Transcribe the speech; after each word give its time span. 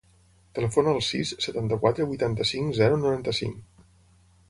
Telefona 0.59 0.93
al 0.99 1.01
sis, 1.09 1.35
setanta-quatre, 1.47 2.09
vuitanta-cinc, 2.15 2.75
zero, 2.83 3.01
noranta-cinc. 3.07 3.65